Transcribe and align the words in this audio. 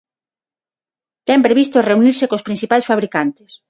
Ten 1.27 1.39
previsto 1.45 1.77
reunirse 1.89 2.29
cos 2.29 2.45
principais 2.47 2.87
fabricantes. 2.89 3.51